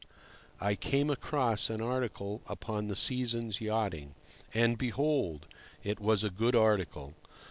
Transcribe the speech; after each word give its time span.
I 0.59 0.73
came 0.73 1.11
across 1.11 1.69
an 1.69 1.79
article 1.79 2.41
upon 2.47 2.87
the 2.87 2.95
season's 2.95 3.61
yachting. 3.61 4.15
And, 4.51 4.75
behold! 4.75 5.45
it 5.83 5.99
was 5.99 6.23
a 6.23 6.31
good 6.31 6.55
article. 6.55 7.13